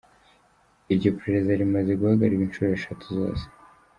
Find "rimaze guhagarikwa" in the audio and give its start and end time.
1.61-2.43